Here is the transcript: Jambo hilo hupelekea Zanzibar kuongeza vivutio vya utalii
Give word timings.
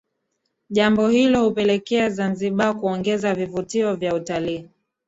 Jambo 0.69 1.09
hilo 1.09 1.43
hupelekea 1.45 2.09
Zanzibar 2.09 2.75
kuongeza 2.77 3.33
vivutio 3.35 3.95
vya 3.95 4.15
utalii 4.15 4.69